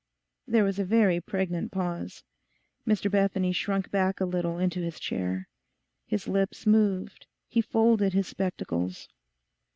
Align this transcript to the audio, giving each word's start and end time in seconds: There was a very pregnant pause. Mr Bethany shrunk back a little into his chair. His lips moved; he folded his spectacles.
There 0.47 0.63
was 0.63 0.79
a 0.79 0.83
very 0.83 1.21
pregnant 1.21 1.71
pause. 1.71 2.23
Mr 2.87 3.11
Bethany 3.11 3.51
shrunk 3.51 3.91
back 3.91 4.19
a 4.19 4.25
little 4.25 4.57
into 4.57 4.79
his 4.81 4.99
chair. 4.99 5.47
His 6.07 6.27
lips 6.27 6.65
moved; 6.65 7.27
he 7.47 7.61
folded 7.61 8.13
his 8.13 8.27
spectacles. 8.27 9.09